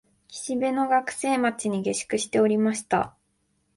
[0.29, 3.15] 岸辺の学生町に下宿しておりました